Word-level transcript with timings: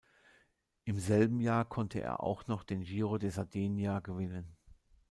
Im 0.83 0.97
selben 0.97 1.39
Jahr 1.39 1.63
konnte 1.63 2.01
er 2.01 2.23
auch 2.23 2.47
noch 2.47 2.63
den 2.63 2.81
Giro 2.81 3.19
di 3.19 3.29
Sardegna 3.29 3.99
gewinnen. 3.99 4.57